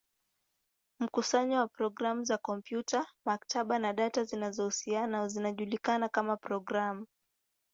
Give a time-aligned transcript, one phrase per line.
[0.99, 7.07] Mkusanyo wa programu za kompyuta, maktaba, na data zinazohusiana zinajulikana kama programu.